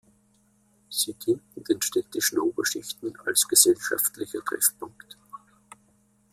Sie 0.89 1.13
dienten 1.13 1.63
den 1.63 1.79
städtischen 1.79 2.39
Oberschichten 2.39 3.15
als 3.27 3.47
gesellschaftlicher 3.47 4.43
Treffpunkt. 4.43 5.15